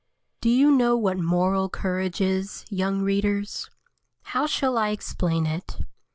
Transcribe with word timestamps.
DO 0.41 0.49
you 0.49 0.71
know 0.71 0.97
what 0.97 1.19
"moral 1.19 1.69
courage" 1.69 2.21
is, 2.21 2.65
young 2.71 3.03
readers? 3.03 3.69
How 4.23 4.47
shall 4.47 4.75
I 4.75 4.89
explain 4.89 5.45
it? 5.45 5.77